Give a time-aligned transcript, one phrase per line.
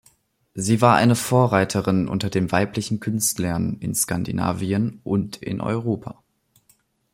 [0.55, 6.23] Sie war eine Vorreiterin unter den weiblichen Künstlern in Skandinavien und in Europa.